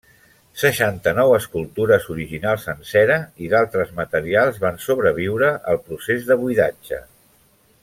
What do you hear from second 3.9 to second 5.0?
materials van